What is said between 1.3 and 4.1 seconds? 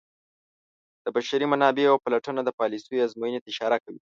منابعو پلټنه د پالیسیو ازموینې ته اشاره کوي.